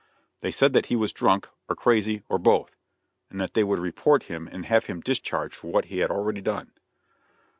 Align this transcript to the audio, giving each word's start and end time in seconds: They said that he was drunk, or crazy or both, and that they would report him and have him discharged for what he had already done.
They 0.39 0.49
said 0.49 0.73
that 0.73 0.87
he 0.87 0.95
was 0.95 1.13
drunk, 1.13 1.47
or 1.69 1.75
crazy 1.75 2.23
or 2.27 2.39
both, 2.39 2.75
and 3.29 3.39
that 3.39 3.53
they 3.53 3.63
would 3.63 3.77
report 3.77 4.23
him 4.23 4.49
and 4.51 4.65
have 4.65 4.85
him 4.85 4.99
discharged 5.01 5.53
for 5.53 5.67
what 5.71 5.85
he 5.85 5.99
had 5.99 6.09
already 6.09 6.41
done. 6.41 6.71